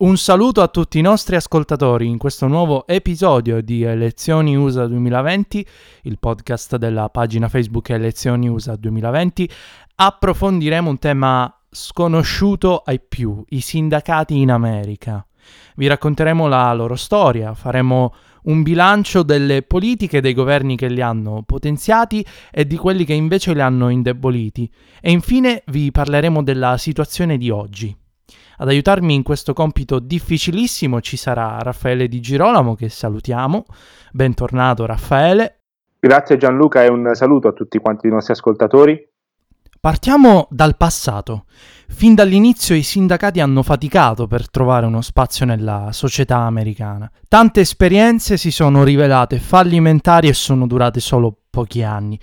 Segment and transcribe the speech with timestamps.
[0.00, 5.66] Un saluto a tutti i nostri ascoltatori in questo nuovo episodio di Elezioni USA 2020,
[6.04, 9.50] il podcast della pagina Facebook Elezioni USA 2020.
[9.96, 15.22] Approfondiremo un tema sconosciuto ai più, i sindacati in America.
[15.74, 21.42] Vi racconteremo la loro storia, faremo un bilancio delle politiche dei governi che li hanno
[21.44, 27.36] potenziati e di quelli che invece li hanno indeboliti e infine vi parleremo della situazione
[27.36, 27.99] di oggi.
[28.58, 33.64] Ad aiutarmi in questo compito difficilissimo ci sarà Raffaele Di Girolamo che salutiamo.
[34.12, 35.60] Bentornato Raffaele.
[35.98, 39.08] Grazie Gianluca e un saluto a tutti quanti i nostri ascoltatori.
[39.80, 41.46] Partiamo dal passato.
[41.88, 47.10] Fin dall'inizio i sindacati hanno faticato per trovare uno spazio nella società americana.
[47.26, 52.20] Tante esperienze si sono rivelate fallimentari e sono durate solo pochi anni,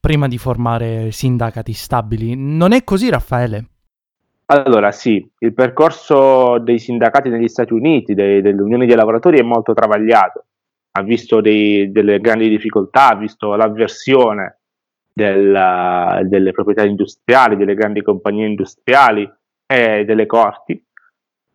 [0.00, 2.34] prima di formare sindacati stabili.
[2.34, 3.66] Non è così, Raffaele?
[4.50, 9.42] Allora sì, il percorso dei sindacati negli Stati Uniti, dei, delle unioni dei lavoratori è
[9.42, 10.46] molto travagliato,
[10.92, 14.60] ha visto dei, delle grandi difficoltà, ha visto l'avversione
[15.12, 19.30] della, delle proprietà industriali, delle grandi compagnie industriali
[19.66, 20.82] e delle corti,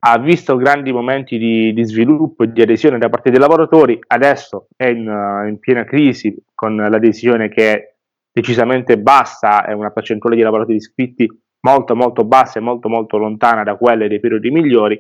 [0.06, 4.68] ha visto grandi momenti di, di sviluppo e di adesione da parte dei lavoratori, adesso
[4.76, 5.08] è in,
[5.48, 7.96] in piena crisi con l'adesione che è
[8.32, 11.28] decisamente bassa, è una percentuale di lavoratori iscritti
[11.64, 15.00] molto molto bassa e molto molto lontana da quelle dei periodi migliori,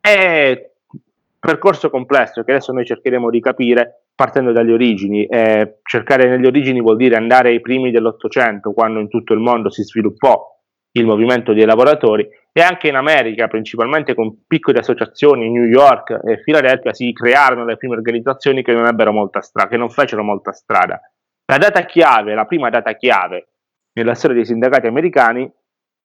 [0.00, 0.98] è un
[1.38, 5.26] percorso complesso che adesso noi cercheremo di capire partendo dalle origini.
[5.26, 9.70] Eh, cercare nelle origini vuol dire andare ai primi dell'Ottocento, quando in tutto il mondo
[9.70, 10.56] si sviluppò
[10.92, 16.40] il movimento dei lavoratori e anche in America, principalmente con piccole associazioni, New York e
[16.42, 20.52] Filadelfia, si crearono le prime organizzazioni che non ebbero molta strada, che non fecero molta
[20.52, 21.00] strada.
[21.44, 23.48] La data chiave, la prima data chiave
[23.92, 25.48] nella storia dei sindacati americani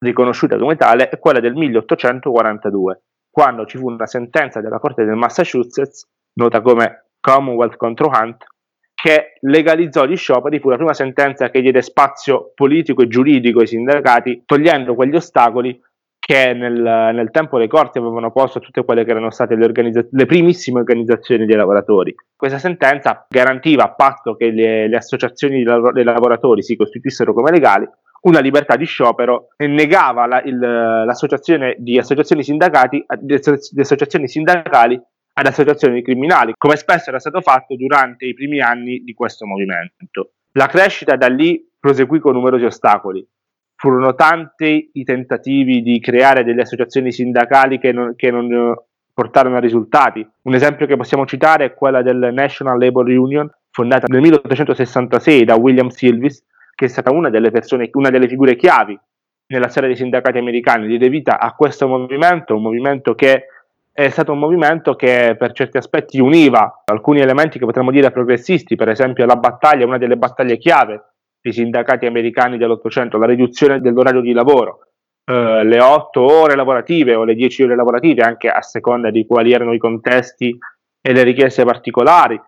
[0.04, 5.16] riconosciuta come tale è quella del 1842, quando ci fu una sentenza della Corte del
[5.16, 8.46] Massachusetts, nota come Commonwealth contro Hunt,
[8.94, 13.68] che legalizzò gli scioperi, fu la prima sentenza che diede spazio politico e giuridico ai
[13.68, 15.82] sindacati, togliendo quegli ostacoli
[16.26, 16.72] che nel,
[17.14, 20.26] nel tempo le corti avevano posto a tutte quelle che erano state le, organizza- le,
[20.26, 22.16] primissime organizzazioni dei lavoratori.
[22.34, 27.86] Questa sentenza garantiva, a patto che le, le associazioni dei lavoratori si costituissero come legali,
[28.24, 35.02] una libertà di sciopero e negava la, il, l'associazione di associazioni, sindacati, di associazioni sindacali
[35.36, 40.34] ad associazioni criminali, come spesso era stato fatto durante i primi anni di questo movimento.
[40.54, 43.28] La crescita da lì proseguì con numerosi ostacoli.
[43.76, 48.74] Furono tanti i tentativi di creare delle associazioni sindacali che non, che non
[49.14, 50.26] portarono a risultati.
[50.44, 55.56] Un esempio che possiamo citare è quella del National Labor Union, fondata nel 1866 da
[55.56, 56.46] William Silvis,
[56.84, 59.00] che è stata una delle persone, una delle figure chiavi
[59.48, 63.46] nella storia dei sindacati americani, diede vita a questo movimento, un movimento che
[63.92, 68.76] è stato un movimento che per certi aspetti univa alcuni elementi che potremmo dire progressisti,
[68.76, 74.22] per esempio la battaglia, una delle battaglie chiave dei sindacati americani dell'Ottocento, la riduzione dell'orario
[74.22, 74.88] di lavoro,
[75.26, 79.54] eh, le otto ore lavorative o le dieci ore lavorative, anche a seconda di quali
[79.54, 80.58] erano i contesti
[81.02, 82.42] e le richieste particolari,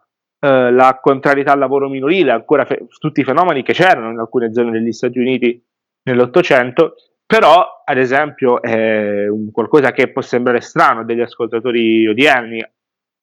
[0.45, 4.53] eh, la contrarietà al lavoro minorile, ancora fe- tutti i fenomeni che c'erano in alcune
[4.53, 5.59] zone degli Stati Uniti
[6.03, 6.93] nell'Ottocento,
[7.25, 12.63] però ad esempio un qualcosa che può sembrare strano degli ascoltatori odierni,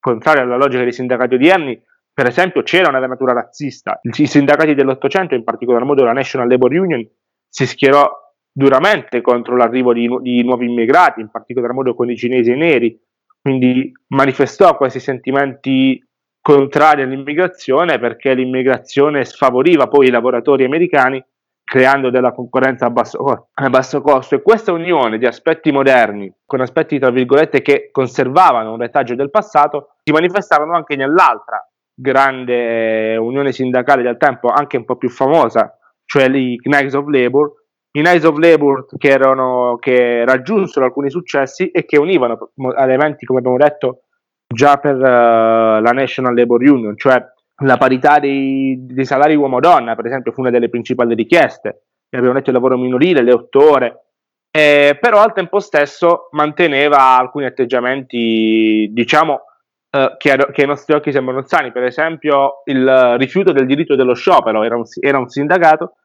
[0.01, 1.81] contrario alla logica dei sindacati odierni,
[2.13, 6.73] per esempio c'era una natura razzista, i sindacati dell'Ottocento, in particolar modo la National Labor
[6.73, 7.09] Union,
[7.49, 8.11] si schierò
[8.51, 12.59] duramente contro l'arrivo di, di nuovi immigrati, in particolar modo con i cinesi e i
[12.59, 13.01] neri,
[13.41, 16.05] quindi manifestò questi sentimenti
[16.43, 21.25] contrari all'immigrazione perché l'immigrazione sfavoriva poi i lavoratori americani
[21.65, 24.35] creando della concorrenza a basso, a basso, costo.
[24.35, 29.31] E questa unione di aspetti moderni con aspetti tra virgolette che conservavano un retaggio del
[29.31, 35.77] passato si manifestarono anche nell'altra grande unione sindacale del tempo anche un po' più famosa
[36.05, 37.53] cioè i Knights of Labor.
[37.93, 43.39] I Knights of Labor che, erano, che raggiunsero alcuni successi e che univano elementi come
[43.39, 44.03] abbiamo detto
[44.53, 47.25] già per uh, la National Labor Union, cioè
[47.65, 51.85] la parità dei, dei salari uomo-donna, per esempio, fu una delle principali richieste.
[52.11, 54.05] Abbiamo detto il lavoro minorile, le otto ore,
[54.51, 59.41] eh, però al tempo stesso manteneva alcuni atteggiamenti, diciamo,
[59.91, 61.73] eh, che, che, ai nostri occhi sembrano sani.
[61.73, 65.97] Per esempio, il rifiuto del diritto dello sciopero era un, era un sindacato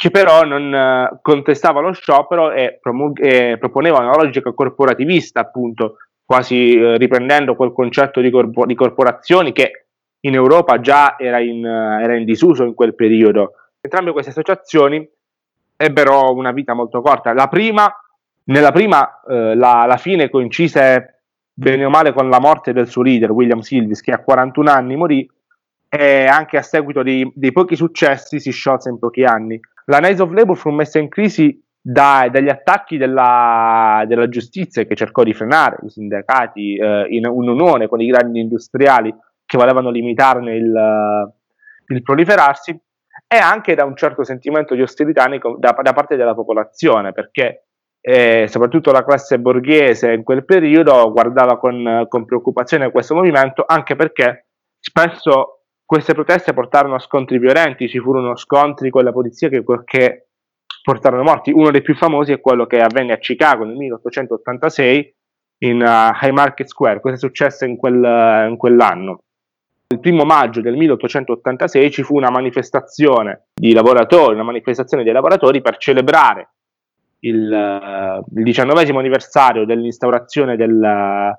[0.00, 5.96] che però non eh, contestava lo sciopero e, promulg- e, proponeva una logica corporativista, appunto,
[6.30, 9.86] quasi eh, riprendendo quel concetto di, corpo- di, corporazioni che
[10.20, 13.54] in Europa già era in, era in disuso in quel periodo.
[13.80, 15.04] Entrambe queste associazioni
[15.76, 17.32] ebbero una vita molto corta.
[17.32, 17.92] La prima,
[18.44, 21.22] nella prima, eh, la, la, fine coincise
[21.52, 24.94] bene o male con la morte del suo leader, William Silvis, che a 41 anni
[24.94, 25.28] morì
[25.88, 29.58] e anche a seguito di, dei pochi successi si sciolse in pochi anni.
[29.86, 34.94] La Nice of Labour fu messa in crisi da, dagli attacchi della, della, giustizia che
[34.94, 39.14] cercò di frenare i sindacati eh, in un'unione con i grandi industriali
[39.46, 41.32] che volevano limitarne il,
[41.88, 42.78] il proliferarsi
[43.26, 45.26] e anche da un certo sentimento di ostilità
[45.58, 47.64] da, da parte della popolazione, perché
[48.00, 53.96] eh, soprattutto la classe borghese in quel periodo guardava con, con, preoccupazione questo movimento, anche
[53.96, 54.46] perché
[54.78, 60.29] spesso queste proteste portarono a scontri violenti, ci furono scontri con la polizia che, che
[60.82, 61.52] portarono morti.
[61.52, 65.14] Uno dei più famosi è quello che avvenne a Chicago nel 1886
[65.62, 69.22] in uh, Market Square, questo è successo in, quel, in quell'anno?
[69.88, 75.60] Il primo maggio del 1886 ci fu una manifestazione di lavoratori, una manifestazione dei lavoratori
[75.60, 76.50] per celebrare
[77.20, 81.34] il, uh, diciannovesimo anniversario dell'instaurazione del,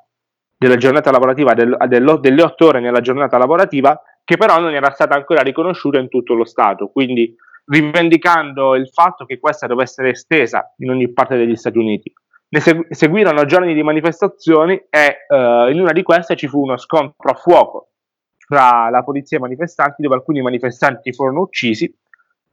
[0.57, 4.91] della giornata lavorativa del, del, delle otto ore nella giornata lavorativa che però non era
[4.91, 7.35] stata ancora riconosciuta in tutto lo Stato, quindi
[7.71, 12.13] rivendicando il fatto che questa dovesse essere estesa in ogni parte degli Stati Uniti.
[12.49, 12.59] Ne
[12.89, 17.33] seguirono giorni di manifestazioni e uh, in una di queste ci fu uno scontro a
[17.33, 17.91] fuoco
[18.45, 21.93] tra la polizia e i manifestanti, dove alcuni manifestanti furono uccisi,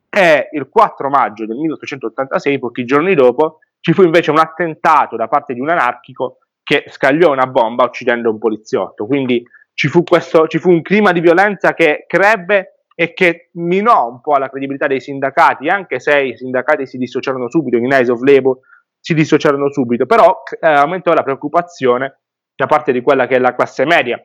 [0.09, 5.27] e il 4 maggio del 1886, pochi giorni dopo, ci fu invece un attentato da
[5.27, 9.07] parte di un anarchico che scagliò una bomba uccidendo un poliziotto.
[9.07, 9.43] Quindi
[9.75, 14.21] ci fu, questo, ci fu un clima di violenza che crebbe e che minò un
[14.21, 18.21] po' la credibilità dei sindacati, anche se i sindacati si dissociarono subito, in Eyes of
[18.23, 18.59] Labour
[18.99, 22.19] si dissociarono subito, però eh, aumentò la preoccupazione
[22.57, 24.21] da parte di quella che è la classe media,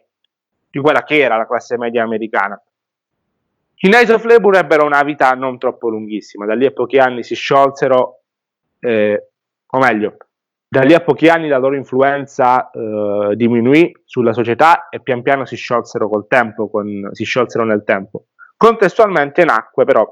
[0.72, 2.60] di quella che era la classe media americana.
[3.76, 7.22] I Knights of Labour ebbero una vita non troppo lunghissima, da lì a pochi anni
[7.22, 8.22] si sciolsero,
[8.80, 9.28] eh,
[9.68, 10.18] o meglio,
[10.68, 15.46] da lì a pochi anni la loro influenza eh, diminuì sulla società e pian piano
[15.46, 18.26] si sciolsero col tempo, con, si sciolsero nel tempo.
[18.64, 20.08] Contestualmente nacque però,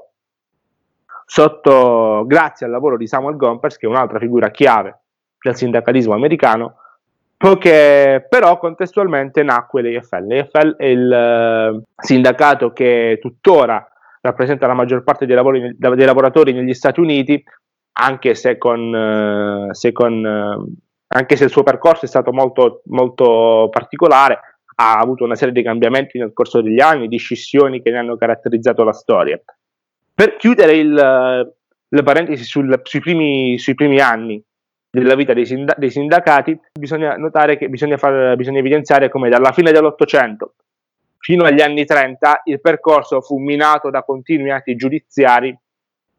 [1.24, 5.00] sotto, grazie al lavoro di Samuel Gompers, che è un'altra figura chiave
[5.40, 6.76] del sindacalismo americano,
[7.38, 10.26] Poiché però contestualmente nacque l'EFL.
[10.26, 13.84] L'EFL è il uh, sindacato che tuttora
[14.20, 17.42] rappresenta la maggior parte dei, lavori, dei lavoratori negli Stati Uniti,
[17.94, 20.72] anche se, con, uh, se con, uh,
[21.08, 24.51] anche se il suo percorso è stato molto, molto particolare,
[24.82, 28.16] ha avuto una serie di cambiamenti nel corso degli anni, di scissioni che ne hanno
[28.16, 29.40] caratterizzato la storia.
[30.14, 30.92] Per chiudere il,
[31.88, 34.42] le parentesi sul, sui, primi, sui primi anni
[34.90, 39.52] della vita dei, sinda- dei sindacati, bisogna notare che bisogna, far, bisogna evidenziare come dalla
[39.52, 40.54] fine dell'Ottocento
[41.22, 45.56] fino agli anni 30 il percorso fu minato da continui atti giudiziari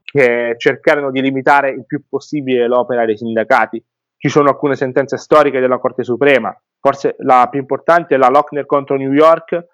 [0.01, 3.83] che cercarono di limitare il più possibile l'opera dei sindacati.
[4.15, 8.66] Ci sono alcune sentenze storiche della Corte Suprema, forse la più importante è la Lochner
[8.66, 9.68] contro New York,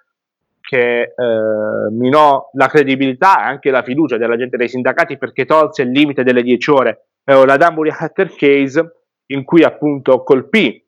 [0.61, 5.81] che eh, minò la credibilità e anche la fiducia della gente dei sindacati perché tolse
[5.81, 10.85] il limite delle 10 ore eh, la Danbury Hatter Case, in cui appunto colpì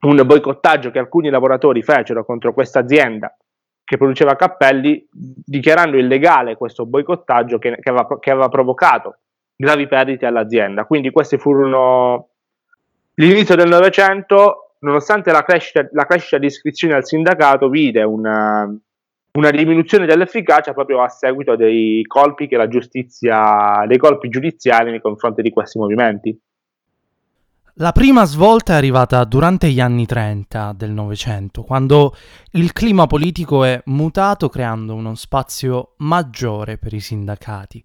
[0.00, 3.36] un boicottaggio che alcuni lavoratori fecero contro questa azienda
[3.84, 9.18] che produceva cappelli, dichiarando illegale questo boicottaggio che, che, aveva, che aveva provocato
[9.54, 10.86] gravi perdite all'azienda.
[10.86, 12.28] Quindi questi furono
[13.16, 18.68] l'inizio del Novecento, nonostante la crescita, la crescita di iscrizioni al sindacato, vide una,
[19.32, 25.00] una diminuzione dell'efficacia proprio a seguito dei colpi che la giustizia, dei colpi giudiziari nei
[25.00, 26.38] confronti di questi movimenti.
[27.74, 32.14] La prima svolta è arrivata durante gli anni 30 del Novecento, quando
[32.50, 37.82] il clima politico è mutato creando uno spazio maggiore per i sindacati.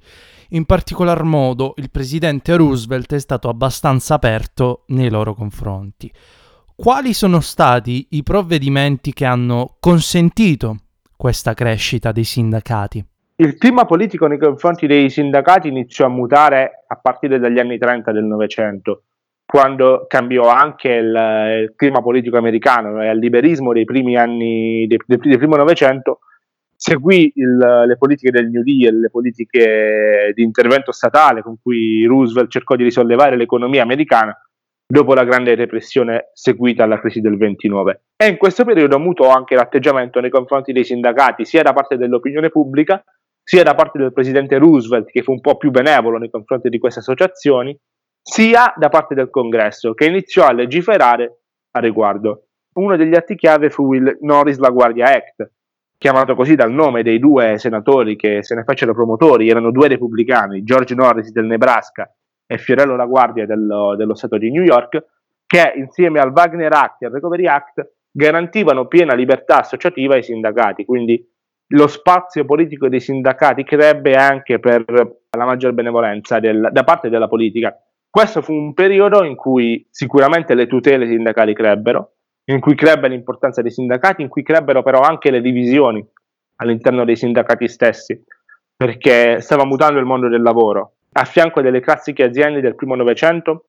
[0.49, 6.11] In particolar modo il presidente Roosevelt è stato abbastanza aperto nei loro confronti.
[6.77, 10.75] Quali sono stati i provvedimenti che hanno consentito
[11.15, 13.03] questa crescita dei sindacati?
[13.37, 18.11] Il clima politico nei confronti dei sindacati iniziò a mutare a partire dagli anni 30
[18.11, 19.03] del Novecento,
[19.45, 24.99] quando cambiò anche il, il clima politico americano e il liberismo dei primi anni del,
[25.05, 26.19] del primo Novecento
[26.75, 32.51] seguì il, le politiche del New Deal, le politiche di intervento statale con cui Roosevelt
[32.51, 34.37] cercò di risollevare l'economia americana
[34.87, 38.01] dopo la grande repressione seguita alla crisi del 29.
[38.15, 42.49] E in questo periodo mutò anche l'atteggiamento nei confronti dei sindacati, sia da parte dell'opinione
[42.49, 43.03] pubblica,
[43.43, 46.77] sia da parte del presidente Roosevelt, che fu un po' più benevolo nei confronti di
[46.79, 47.77] queste associazioni,
[48.21, 52.47] sia da parte del Congresso, che iniziò a legiferare a riguardo.
[52.75, 55.51] Uno degli atti chiave fu il Norris La Guardia Act,
[55.97, 60.63] chiamato così dal nome dei due senatori che se ne fecero promotori, erano due repubblicani,
[60.63, 62.11] George Norris del Nebraska
[62.45, 65.03] e Fiorello La Guardia dello, dello Stato di New York,
[65.45, 70.85] che insieme al Wagner Act e al Recovery Act garantivano piena libertà associativa ai sindacati,
[70.85, 71.23] quindi
[71.69, 77.27] lo spazio politico dei sindacati crebbe anche per la maggior benevolenza del, da parte della
[77.27, 77.75] politica.
[78.09, 82.13] Questo fu un periodo in cui sicuramente le tutele sindacali crebbero,
[82.45, 86.07] in cui crebbe l'importanza dei sindacati, in cui crebbero però anche le divisioni
[86.57, 88.23] all'interno dei sindacati stessi,
[88.75, 90.93] perché stava mutando il mondo del lavoro.
[91.17, 93.67] A fianco delle classiche aziende del primo Novecento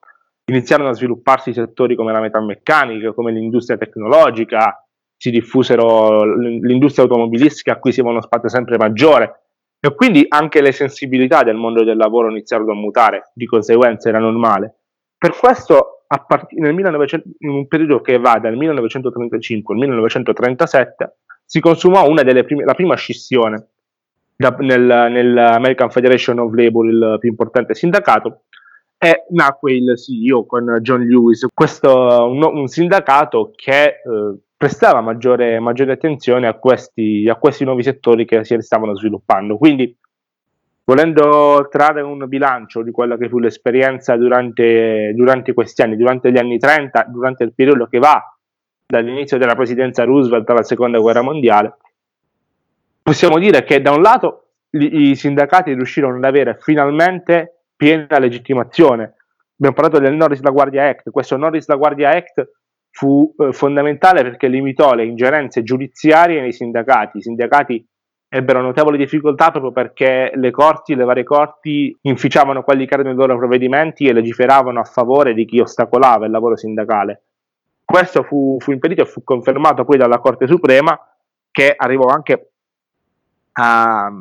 [0.51, 4.85] iniziarono a svilupparsi settori come la metalmeccanica, come l'industria tecnologica,
[5.15, 9.43] si diffusero l'industria automobilistica acquisiva uno spazio sempre maggiore
[9.79, 14.19] e quindi anche le sensibilità del mondo del lavoro iniziarono a mutare, di conseguenza era
[14.19, 14.79] normale.
[15.17, 21.61] Per questo part- nel 1900, in un periodo che va dal 1935 al 1937, si
[21.61, 23.69] consumò una delle prime, la prima scissione
[24.37, 28.43] nel, nell'American Federation of Labor, il più importante sindacato,
[28.97, 35.59] e nacque il CEO con John Lewis, questo un, un sindacato che eh, prestava maggiore,
[35.59, 39.57] maggiore attenzione a questi, a questi nuovi settori che si stavano sviluppando.
[39.57, 39.95] Quindi
[40.83, 46.37] volendo trarre un bilancio di quella che fu l'esperienza durante, durante, questi anni, durante gli
[46.37, 48.19] anni 30, durante il periodo che va
[48.85, 51.77] dall'inizio della presidenza Roosevelt alla seconda guerra mondiale,
[53.07, 59.15] possiamo dire che da un lato i, sindacati riuscirono ad avere finalmente piena legittimazione.
[59.57, 62.51] Abbiamo parlato del Norris La Guardia Act, questo Norris La Guardia Act
[62.91, 67.19] fu eh, fondamentale perché limitò le ingerenze giudiziarie nei sindacati.
[67.19, 67.87] I sindacati
[68.27, 73.15] ebbero notevoli difficoltà proprio perché le corti, le varie corti inficiavano quelli che erano i
[73.15, 77.21] loro provvedimenti e legiferavano a favore di chi ostacolava il lavoro sindacale.
[77.85, 80.99] Questo fu, fu impedito e fu confermato poi dalla Corte Suprema
[81.49, 82.51] che arrivò anche
[83.59, 84.11] a,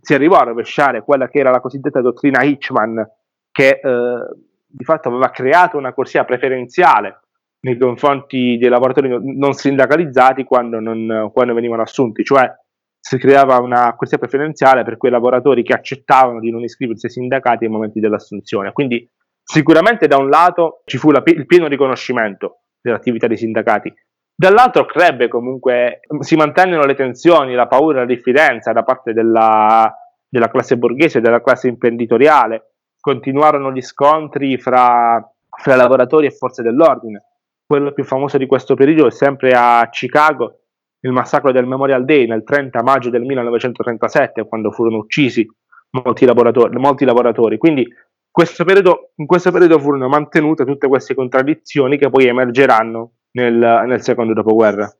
[0.00, 3.06] si arrivò a rovesciare quella che era la cosiddetta dottrina Hitchman
[3.50, 4.36] che eh,
[4.66, 7.20] di fatto aveva creato una corsia preferenziale
[7.60, 12.50] nei confronti dei lavoratori non sindacalizzati quando, non, quando venivano assunti, cioè
[12.98, 17.64] si creava una corsia preferenziale per quei lavoratori che accettavano di non iscriversi ai sindacati
[17.64, 18.72] ai momenti dell'assunzione.
[18.72, 19.08] Quindi
[19.42, 23.92] sicuramente da un lato ci fu la, il pieno riconoscimento dell'attività dei sindacati,
[24.36, 29.92] dall'altro crebbe comunque, si mantennero le tensioni, la paura, la diffidenza da parte della,
[30.28, 37.22] della classe borghese, della classe imprenditoriale, continuarono gli scontri fra, fra lavoratori e forze dell'ordine.
[37.66, 40.60] Quello più famoso di questo periodo è sempre a Chicago,
[41.00, 45.46] il massacro del Memorial Day nel 30 maggio del 1937, quando furono uccisi
[45.90, 46.76] molti lavoratori.
[46.78, 47.58] Molti lavoratori.
[47.58, 47.86] Quindi
[48.30, 54.02] questo periodo, in questo periodo furono mantenute tutte queste contraddizioni che poi emergeranno nel, nel
[54.02, 54.90] secondo dopoguerra.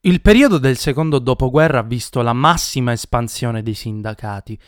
[0.00, 4.58] Il periodo del secondo dopoguerra ha visto la massima espansione dei sindacati,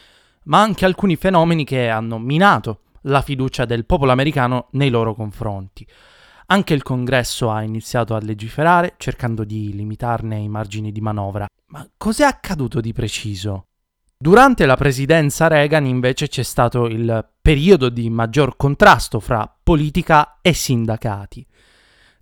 [0.44, 5.86] ma anche alcuni fenomeni che hanno minato la fiducia del popolo americano nei loro confronti.
[6.46, 11.46] Anche il Congresso ha iniziato a legiferare cercando di limitarne i margini di manovra.
[11.68, 13.68] Ma cos'è accaduto di preciso?
[14.16, 20.52] Durante la presidenza Reagan invece c'è stato il periodo di maggior contrasto fra politica e
[20.52, 21.44] sindacati.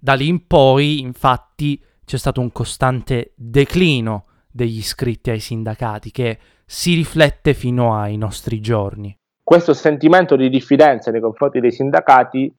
[0.04, 6.38] Da lì in poi, infatti, c'è stato un costante declino degli iscritti ai sindacati che
[6.66, 9.16] si riflette fino ai nostri giorni.
[9.44, 12.52] Questo sentimento di diffidenza nei confronti dei sindacati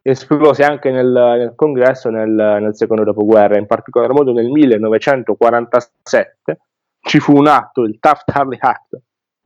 [0.00, 6.60] esplose anche nel, nel congresso nel, nel, secondo dopoguerra, in particolar modo nel 1947
[7.00, 8.98] ci fu un atto, il Taft-Hartley Act,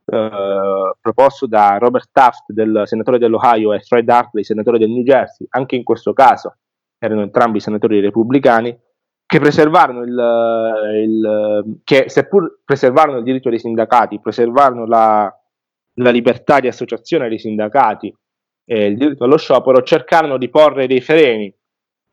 [0.05, 5.45] eh, proposto da Robert Taft, del senatore dell'Ohio, e Fred Hartley, senatore del New Jersey,
[5.49, 6.55] anche in questo caso
[7.03, 8.77] erano entrambi senatori repubblicani,
[9.25, 15.33] che preservarono il, il che seppur preservarono il diritto dei sindacati, preservarono la,
[15.95, 18.13] la libertà di associazione dei sindacati,
[18.65, 21.51] eh, il diritto allo sciopero, cercarono di porre dei freni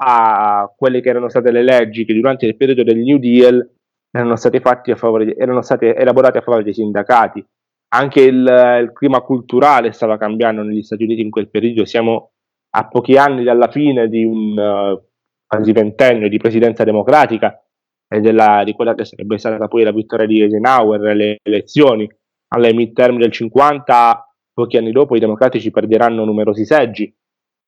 [0.01, 3.69] a quelle che erano state le leggi che durante il periodo del New Deal
[4.11, 7.45] erano state, a favore, erano state elaborate a favore dei sindacati.
[7.91, 12.31] Anche il, il clima culturale stava cambiando negli Stati Uniti in quel periodo, siamo
[12.71, 15.03] a pochi anni dalla fine di un uh,
[15.47, 17.61] quasi ventennio di presidenza democratica
[18.07, 22.09] e della, di quella che sarebbe stata poi la vittoria di Eisenhower alle elezioni
[22.49, 27.15] alle midterm del 50 pochi anni dopo i democratici perderanno numerosi seggi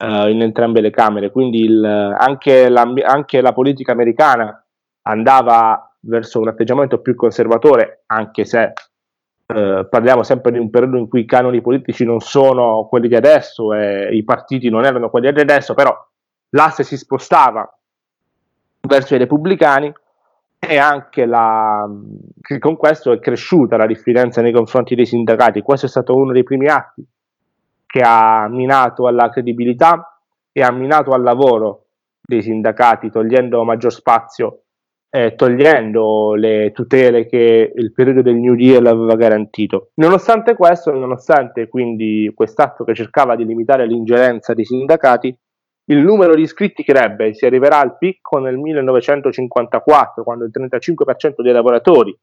[0.04, 1.30] uh, in entrambe le camere.
[1.30, 4.64] Quindi il, anche, la, anche la politica americana
[5.02, 8.73] andava verso un atteggiamento più conservatore anche se
[9.50, 13.16] Uh, parliamo sempre di un periodo in cui i canoni politici non sono quelli di
[13.16, 15.92] adesso e i partiti non erano quelli di adesso, però
[16.50, 17.69] l'asse si spostava
[18.83, 19.92] verso i repubblicani
[20.57, 21.85] e anche la,
[22.61, 25.62] con questo è cresciuta la diffidenza nei confronti dei sindacati.
[25.62, 27.04] Questo è stato uno dei primi atti
[27.87, 30.21] che ha minato alla credibilità
[30.52, 31.87] e ha minato al lavoro
[32.21, 34.62] dei sindacati, togliendo maggior spazio
[35.10, 39.90] eh, togliendo le tutele che il periodo del New Deal aveva garantito.
[39.94, 45.36] Nonostante questo, nonostante quindi quest'atto che cercava di limitare l'ingerenza dei sindacati,
[45.86, 51.52] il numero di iscritti crebbe, si arriverà al picco nel 1954, quando il 35% dei
[51.52, 52.16] lavoratori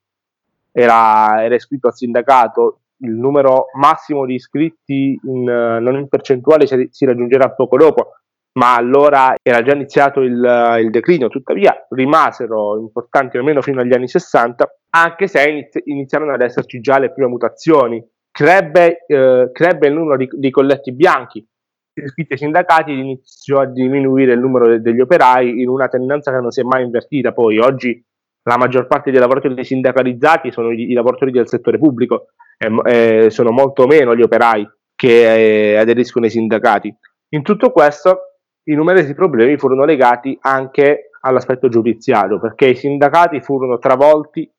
[0.72, 6.88] era, era iscritto al sindacato, il numero massimo di iscritti in, non in percentuale si,
[6.90, 8.12] si raggiungerà poco dopo,
[8.58, 14.08] ma allora era già iniziato il, il, declino, tuttavia rimasero importanti almeno fino agli anni
[14.08, 18.04] 60, anche se inizi- iniziarono ad esserci già le prime mutazioni.
[18.32, 21.48] Crebbe, eh, crebbe il numero di, di, colletti bianchi
[21.94, 26.40] iscritti ai sindacati iniziò a diminuire il numero de- degli operai in una tendenza che
[26.40, 27.34] non si è mai invertita.
[27.34, 28.04] Poi oggi
[28.44, 33.30] la maggior parte dei lavoratori sindacalizzati sono i, i lavoratori del settore pubblico, e, e
[33.30, 36.96] sono molto meno gli operai che eh, aderiscono ai sindacati.
[37.30, 38.27] In tutto questo
[38.68, 44.50] i numerosi problemi furono legati anche all'aspetto giudiziario, perché i sindacati furono travolti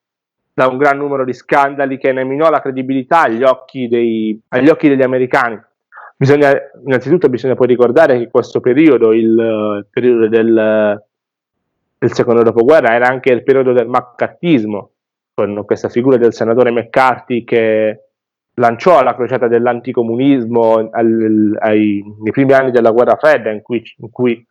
[0.53, 4.69] da un gran numero di scandali che ne minò la credibilità agli occhi, dei, agli
[4.69, 5.59] occhi degli americani.
[6.17, 6.51] Bisogna,
[6.85, 11.01] innanzitutto bisogna poi ricordare che questo periodo, il periodo del,
[11.97, 14.91] del secondo dopoguerra, era anche il periodo del maccartismo,
[15.33, 18.08] con questa figura del senatore McCarthy che
[18.59, 24.09] lanciò la crociata dell'anticomunismo al, ai, nei primi anni della guerra fredda, in cui, in
[24.11, 24.45] cui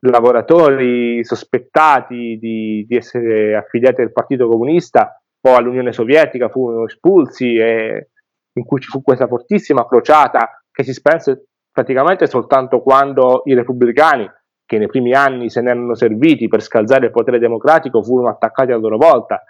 [0.00, 8.10] lavoratori sospettati di, di, essere affiliati al Partito Comunista o all'Unione Sovietica furono espulsi e
[8.52, 14.30] in cui ci fu questa fortissima crociata che si spense praticamente soltanto quando i repubblicani,
[14.66, 18.72] che nei primi anni se ne erano serviti per scalzare il potere democratico, furono attaccati
[18.72, 19.42] a loro volta.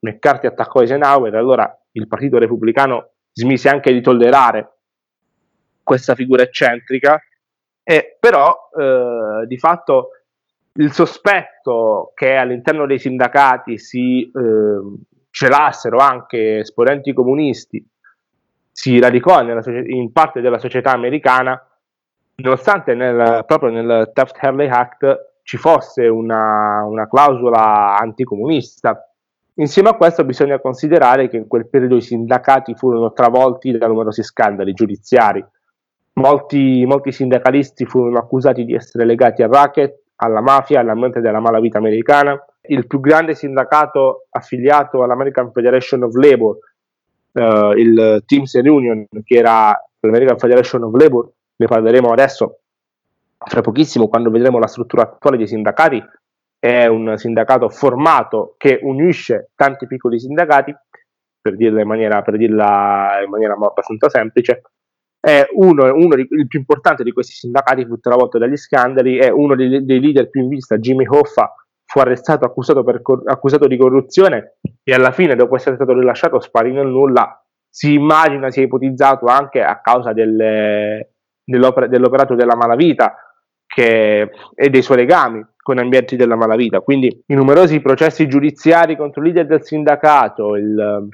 [0.00, 4.78] McCarthy attaccò Eisenhower, allora il Partito Repubblicano smise anche di tollerare
[5.82, 7.20] questa figura eccentrica,
[7.82, 10.10] e però eh, di fatto
[10.74, 14.30] il sospetto che all'interno dei sindacati si eh,
[15.30, 17.84] celassero anche esponenti comunisti
[18.72, 21.60] si radicò nella, in parte della società americana,
[22.36, 29.11] nonostante nel, proprio nel Taft-Hartley Act ci fosse una, una clausola anticomunista
[29.54, 34.22] Insieme a questo bisogna considerare che in quel periodo i sindacati furono travolti da numerosi
[34.22, 35.44] scandali giudiziari.
[36.14, 41.78] Molti, molti sindacalisti furono accusati di essere legati al racket, alla mafia, all'ambiente della malavita
[41.78, 42.42] americana.
[42.62, 46.58] Il più grande sindacato affiliato all'American Federation of Labor,
[47.32, 52.58] uh, il Teams Union, che era l'American Federation of Labor, ne parleremo adesso
[53.44, 56.02] fra pochissimo quando vedremo la struttura attuale dei sindacati,
[56.64, 60.72] è un sindacato formato che unisce tanti piccoli sindacati,
[61.40, 64.62] per dirla in maniera, per dirla in maniera abbastanza semplice,
[65.54, 69.56] uno, uno di, il più importante di questi sindacati fu travolto dagli scandali, è uno
[69.56, 71.52] dei, dei leader più in vista, Jimmy Hoffa,
[71.84, 76.70] fu arrestato accusato, per, accusato di corruzione e alla fine, dopo essere stato rilasciato, sparì
[76.70, 77.44] nel nulla.
[77.68, 83.16] Si immagina, si è ipotizzato anche a causa delle, dell'operato della malavita
[83.66, 86.80] che, e dei suoi legami con ambienti della malavita.
[86.80, 91.08] Quindi i numerosi processi giudiziari contro i leader del sindacato, il,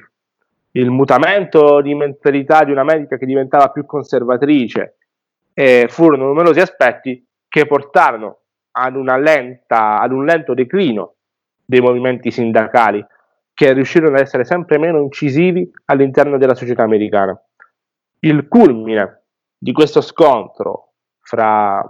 [0.71, 4.97] il mutamento di mentalità di un'America che diventava più conservatrice,
[5.53, 8.39] eh, furono numerosi aspetti che portarono
[8.71, 11.15] ad, lenta, ad un lento declino
[11.63, 13.05] dei movimenti sindacali
[13.53, 17.39] che riuscirono ad essere sempre meno incisivi all'interno della società americana.
[18.21, 19.23] Il culmine
[19.57, 21.83] di questo scontro fra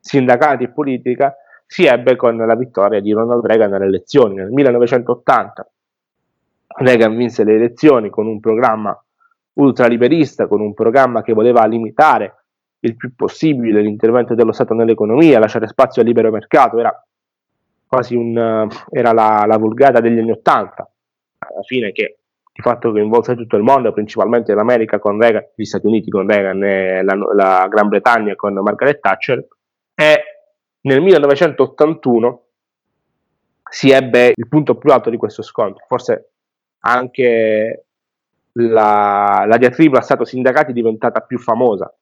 [0.00, 1.34] sindacati e politica
[1.66, 5.68] si ebbe con la vittoria di Ronald Reagan alle elezioni nel 1980.
[6.78, 8.98] Reagan vinse le elezioni con un programma
[9.54, 12.44] ultraliberista, con un programma che voleva limitare
[12.80, 17.04] il più possibile l'intervento dello Stato nell'economia, lasciare spazio al libero mercato, era
[17.86, 20.88] quasi un, era la, la vulgata degli anni Ottanta,
[21.38, 22.18] alla fine che
[22.52, 26.62] di fatto coinvolse tutto il mondo, principalmente l'America con Reagan, gli Stati Uniti con Reagan
[26.64, 29.46] e la, la Gran Bretagna con Margaret Thatcher,
[29.94, 30.22] e
[30.86, 32.42] nel 1981
[33.68, 35.84] si ebbe il punto più alto di questo scontro.
[35.86, 36.30] Forse
[36.80, 37.86] anche
[38.52, 41.92] la, la diatriba Stato-sindacati è diventata più famosa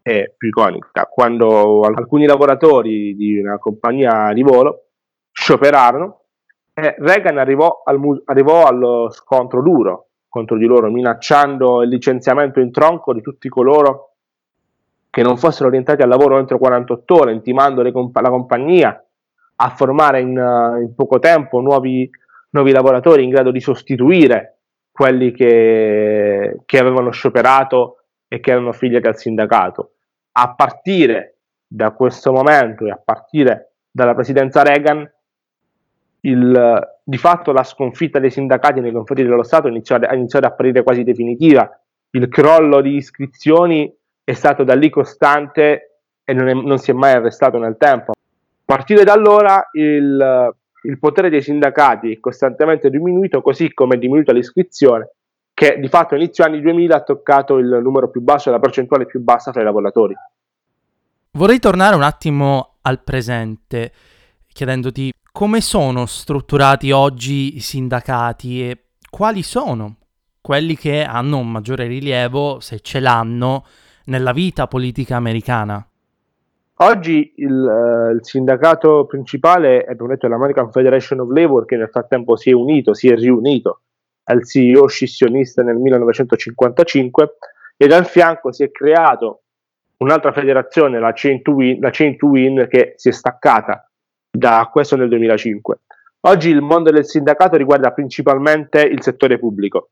[0.00, 4.86] e più iconica, quando alcuni lavoratori di una compagnia di volo
[5.32, 6.20] scioperarono
[6.72, 12.72] e Reagan arrivò, al, arrivò allo scontro duro contro di loro, minacciando il licenziamento in
[12.72, 14.11] tronco di tutti coloro
[15.12, 19.04] che non fossero orientati al lavoro entro 48 ore, intimando comp- la compagnia
[19.56, 22.08] a formare in, uh, in poco tempo nuovi,
[22.52, 28.98] nuovi, lavoratori in grado di sostituire quelli che, che avevano scioperato e che erano figli
[28.98, 29.96] del sindacato.
[30.32, 35.06] A partire da questo momento e a partire dalla presidenza Reagan,
[36.20, 40.82] il, di fatto la sconfitta dei sindacati nei confronti dello Stato iniziò iniziò ad apparire
[40.82, 41.70] quasi definitiva.
[42.12, 46.94] Il crollo di iscrizioni è stato da lì costante e non, è, non si è
[46.94, 48.12] mai arrestato nel tempo.
[48.12, 48.14] A
[48.64, 54.32] partire da allora il, il potere dei sindacati è costantemente diminuito, così come è diminuita
[54.32, 55.10] l'iscrizione,
[55.52, 59.20] che di fatto inizio anni 2000 ha toccato il numero più basso, la percentuale più
[59.20, 60.14] bassa tra i lavoratori.
[61.32, 63.92] Vorrei tornare un attimo al presente,
[64.52, 69.96] chiedendoti come sono strutturati oggi i sindacati e quali sono
[70.42, 73.64] quelli che hanno un maggiore rilievo, se ce l'hanno,
[74.06, 75.86] nella vita politica americana?
[76.76, 82.36] Oggi il, uh, il sindacato principale è detto, l'American Federation of Labor che nel frattempo
[82.36, 83.82] si è unito, si è riunito
[84.24, 87.36] al CEO scissionista nel 1955
[87.76, 89.42] e dal fianco si è creato
[89.98, 93.88] un'altra federazione, la Chain to Win, Chain to Win che si è staccata
[94.30, 95.78] da questo nel 2005.
[96.24, 99.90] Oggi il mondo del sindacato riguarda principalmente il settore pubblico.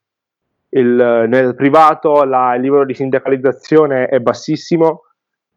[0.73, 5.03] Il, nel privato la, il livello di sindacalizzazione è bassissimo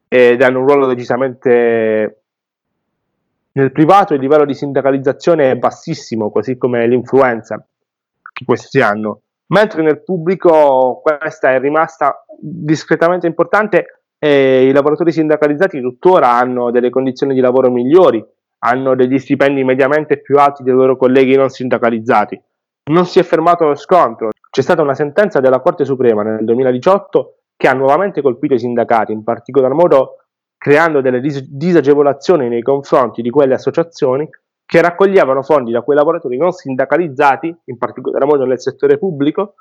[0.07, 2.23] ed hanno un ruolo decisamente
[3.51, 7.63] nel privato il livello di sindacalizzazione è bassissimo, così come l'influenza
[8.33, 15.79] che questi hanno, mentre nel pubblico questa è rimasta discretamente importante e i lavoratori sindacalizzati
[15.81, 18.25] tuttora hanno delle condizioni di lavoro migliori
[18.65, 22.41] hanno degli stipendi mediamente più alti dei loro colleghi non sindacalizzati.
[22.85, 24.29] Non si è fermato lo scontro.
[24.53, 29.11] C'è stata una sentenza della Corte Suprema nel 2018 che ha nuovamente colpito i sindacati,
[29.11, 30.25] in particolar modo
[30.59, 34.29] creando delle dis- disagevolazioni nei confronti di quelle associazioni
[34.63, 39.55] che raccoglievano fondi da quei lavoratori non sindacalizzati, in particolar modo nel settore pubblico,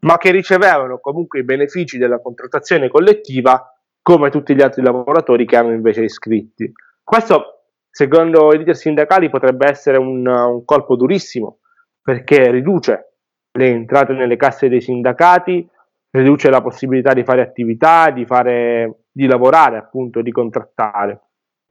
[0.00, 5.56] ma che ricevevano comunque i benefici della contrattazione collettiva come tutti gli altri lavoratori che
[5.56, 6.70] erano invece iscritti.
[7.02, 11.60] Questo secondo i leader sindacali potrebbe essere un, un colpo durissimo
[12.02, 13.15] perché riduce
[13.56, 15.68] le entrate nelle casse dei sindacati,
[16.10, 21.20] riduce la possibilità di fare attività, di, fare, di lavorare, appunto, di contrattare.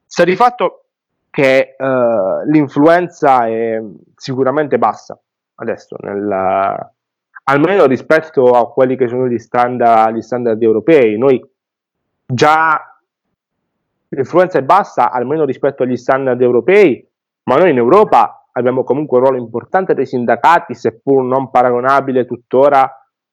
[0.06, 0.86] Sta di fatto
[1.30, 3.82] che uh, l'influenza è
[4.16, 5.20] sicuramente bassa
[5.56, 6.92] adesso, nel,
[7.44, 11.18] almeno rispetto a quelli che sono gli standard, gli standard europei.
[11.18, 11.44] Noi
[12.26, 12.80] già
[14.10, 17.06] l'influenza è bassa almeno rispetto agli standard europei,
[17.44, 22.90] ma noi in Europa abbiamo comunque un ruolo importante dei sindacati, seppur non paragonabile tuttora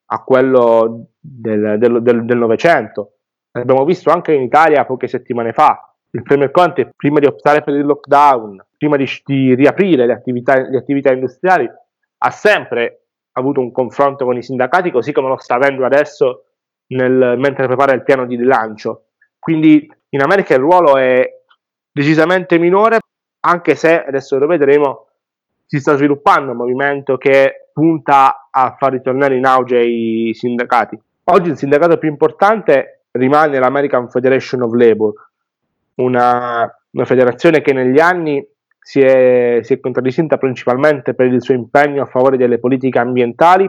[0.07, 3.15] a quello del, Novecento.
[3.53, 5.95] L'abbiamo visto anche in Italia poche settimane fa.
[6.11, 10.61] Il Premier Conte, prima di optare per il lockdown, prima di, di riaprire le attività,
[10.61, 11.71] le attività industriali,
[12.19, 16.45] ha sempre avuto un confronto con i sindacati, così come lo sta avendo adesso
[16.89, 19.07] nel, mentre prepara il piano di rilancio.
[19.39, 21.27] Quindi in America il ruolo è
[21.91, 22.99] decisamente minore,
[23.45, 25.12] anche se adesso lo vedremo,
[25.73, 31.01] si sta sviluppando un movimento che punta a far ritornare in auge i sindacati.
[31.25, 35.15] Oggi il sindacato più importante rimane l'American Federation of Labor,
[35.95, 38.47] una, una federazione che negli anni
[38.79, 43.67] si è, si è contraddistinta principalmente per il suo impegno a favore delle politiche ambientali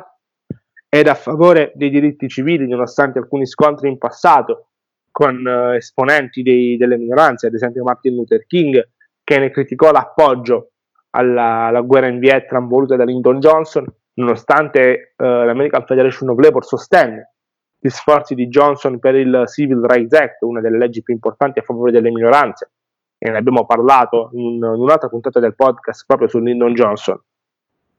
[0.90, 4.72] ed a favore dei diritti civili, nonostante alcuni scontri in passato
[5.10, 8.90] con uh, esponenti dei, delle minoranze, ad esempio Martin Luther King,
[9.24, 10.73] che ne criticò l'appoggio
[11.16, 16.64] alla, alla guerra in Vietnam voluta da Lyndon Johnson, nonostante uh, l'American Federation of Labor
[16.64, 17.34] sostenne
[17.80, 21.64] gli sforzi di Johnson per il Civil Rights Act, una delle leggi più importanti a
[21.64, 22.72] favore delle minoranze,
[23.18, 27.20] e ne abbiamo parlato in, in un'altra puntata del podcast proprio su Lyndon Johnson.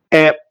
[0.08, 0.46] E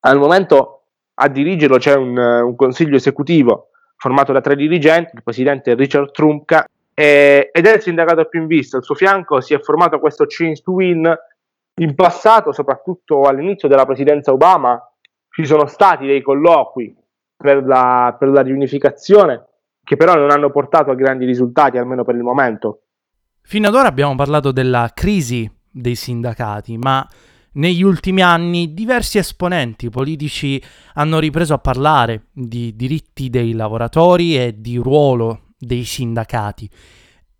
[0.00, 0.82] al momento
[1.14, 6.66] a dirigerlo c'è un, un consiglio esecutivo formato da tre dirigenti, il presidente Richard Trumka,
[6.92, 8.76] eh, ed è il sindacato più in vista.
[8.76, 11.18] Al suo fianco si è formato questo Change to Win.
[11.78, 14.80] In passato, soprattutto all'inizio della presidenza Obama,
[15.28, 16.96] ci sono stati dei colloqui
[17.36, 19.44] per la, per la riunificazione
[19.84, 22.80] che però non hanno portato a grandi risultati, almeno per il momento.
[23.42, 27.06] Fino ad ora abbiamo parlato della crisi dei sindacati, ma
[27.52, 30.60] negli ultimi anni diversi esponenti politici
[30.94, 36.68] hanno ripreso a parlare di diritti dei lavoratori e di ruolo dei sindacati.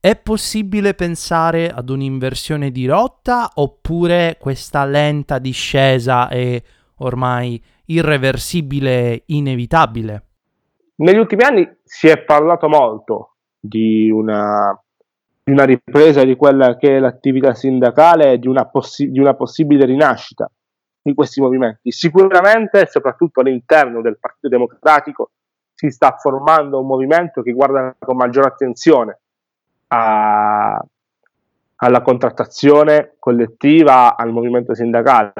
[0.06, 6.62] È possibile pensare ad un'inversione di rotta oppure questa lenta discesa è
[6.98, 10.26] ormai irreversibile inevitabile?
[10.98, 14.80] Negli ultimi anni si è parlato molto di una,
[15.42, 19.86] di una ripresa di quella che è l'attività sindacale e di possi- di una possibile
[19.86, 20.48] rinascita
[21.02, 21.90] di questi movimenti.
[21.90, 25.32] Sicuramente, soprattutto all'interno del Partito Democratico,
[25.74, 29.22] si sta formando un movimento che guarda con maggiore attenzione
[29.88, 30.84] a,
[31.76, 35.32] alla contrattazione collettiva, al movimento sindacale.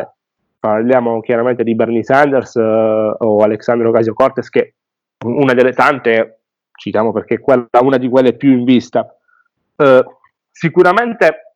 [0.59, 4.75] Parliamo chiaramente di Bernie Sanders uh, o Alexandro Ocasio Cortes, che
[5.25, 6.41] una delle tante,
[6.73, 9.07] citiamo perché è una di quelle più in vista.
[9.77, 10.03] Uh,
[10.51, 11.55] sicuramente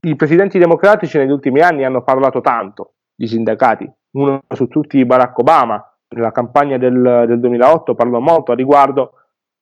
[0.00, 5.38] i presidenti democratici negli ultimi anni hanno parlato tanto di sindacati, uno su tutti Barack
[5.38, 9.12] Obama, nella campagna del, del 2008 parlò molto a riguardo,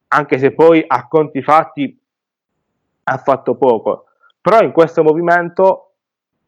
[0.09, 1.99] anche se poi a conti fatti
[3.05, 4.07] ha fatto poco.
[4.40, 5.95] Però in questo movimento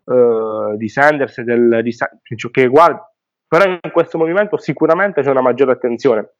[0.04, 1.94] uh, di Sanders, del, di,
[2.50, 3.10] che guarda,
[3.48, 6.30] però in questo movimento sicuramente c'è una maggiore attenzione.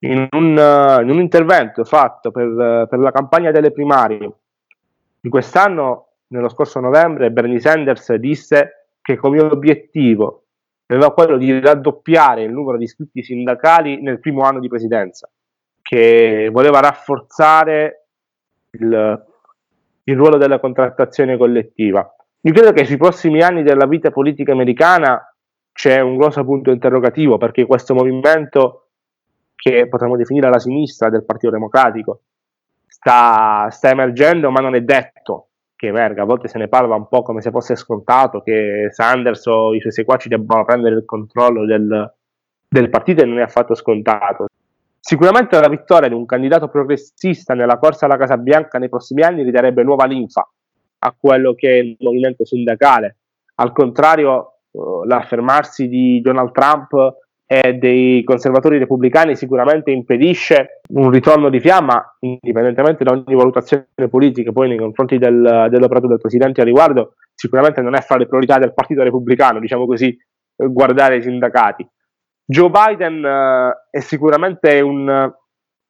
[0.00, 4.30] In un, uh, in un intervento fatto per, uh, per, la campagna delle primarie
[5.20, 10.44] di quest'anno, nello scorso novembre, Bernie Sanders disse che come obiettivo
[10.86, 15.28] aveva quello di raddoppiare il numero di iscritti sindacali nel primo anno di presidenza,
[15.82, 18.06] che voleva rafforzare
[18.70, 19.26] il,
[20.10, 22.14] il ruolo della contrattazione collettiva.
[22.42, 25.22] Io credo che sui prossimi anni della vita politica americana
[25.72, 28.88] c'è un grosso punto interrogativo perché questo movimento
[29.54, 32.22] che potremmo definire la sinistra del Partito Democratico
[32.86, 37.08] sta, sta emergendo ma non è detto che emerga, a volte se ne parla un
[37.08, 41.64] po' come se fosse scontato che Sanders o i suoi seguaci debbano prendere il controllo
[41.64, 42.14] del,
[42.68, 44.49] del partito e non è affatto scontato.
[45.02, 49.42] Sicuramente la vittoria di un candidato progressista nella corsa alla Casa Bianca nei prossimi anni
[49.42, 50.46] ridarebbe nuova linfa
[50.98, 53.16] a quello che è il movimento sindacale.
[53.56, 56.92] Al contrario, uh, l'affermarsi di Donald Trump
[57.46, 64.52] e dei conservatori repubblicani sicuramente impedisce un ritorno di fiamma, indipendentemente da ogni valutazione politica,
[64.52, 68.58] poi nei confronti del, dell'operato del Presidente a riguardo, sicuramente non è fra le priorità
[68.58, 70.16] del Partito Repubblicano, diciamo così,
[70.54, 71.88] guardare i sindacati.
[72.50, 75.32] Joe Biden uh, è sicuramente un,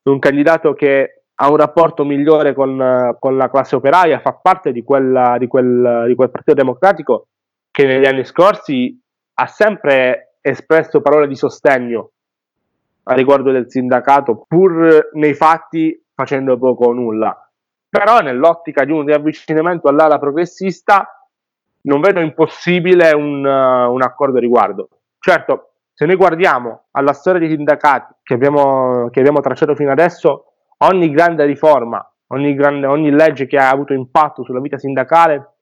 [0.02, 4.82] un, candidato che ha un rapporto migliore con, con la classe operaia, fa parte di,
[4.82, 7.28] quella, di, quel, di, quel, Partito Democratico
[7.70, 8.94] che negli anni scorsi
[9.38, 12.10] ha sempre espresso parole di sostegno
[13.04, 17.50] a riguardo del sindacato, pur nei fatti facendo poco o nulla.
[17.88, 21.26] Però nell'ottica di un riavvicinamento all'ala progressista
[21.84, 24.88] non vedo impossibile un, uh, un accordo a riguardo.
[25.18, 25.69] Certo,
[26.00, 31.10] se noi guardiamo alla storia dei sindacati che abbiamo, che abbiamo tracciato fino adesso, ogni
[31.10, 35.56] grande riforma, ogni, grande, ogni legge che ha avuto impatto sulla vita sindacale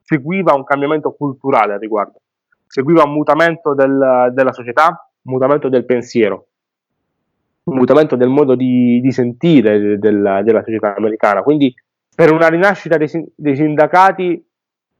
[0.00, 2.18] seguiva un cambiamento culturale al riguardo,
[2.66, 6.46] seguiva un mutamento del, della società, un mutamento del pensiero,
[7.64, 11.42] un mutamento del modo di, di sentire della, della, società americana.
[11.42, 11.74] Quindi
[12.14, 14.42] per una rinascita dei, dei sindacati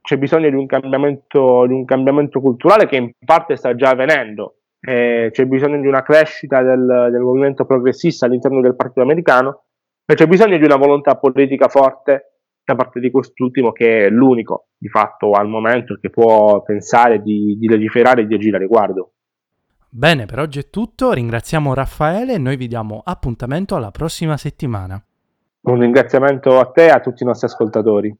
[0.03, 5.31] c'è bisogno di un, di un cambiamento culturale che in parte sta già avvenendo eh,
[5.33, 9.65] c'è bisogno di una crescita del, del, movimento progressista all'interno del partito americano
[10.05, 12.33] e c'è bisogno di una volontà politica forte
[12.65, 17.57] da parte di quest'ultimo che è l'unico di fatto al momento che può pensare di,
[17.59, 19.13] di legiferare e di agire a riguardo.
[19.91, 25.03] Bene, per oggi è tutto, ringraziamo Raffaele e noi vi diamo appuntamento alla prossima settimana.
[25.63, 28.15] Un ringraziamento a te e a tutti i nostri ascoltatori.